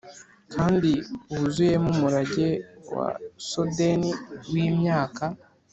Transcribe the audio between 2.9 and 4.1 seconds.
wa sodden